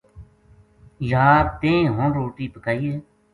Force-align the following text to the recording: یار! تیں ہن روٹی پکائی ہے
یار! 1.11 1.45
تیں 1.61 1.81
ہن 1.97 2.07
روٹی 2.17 2.47
پکائی 2.53 2.85
ہے 2.93 2.99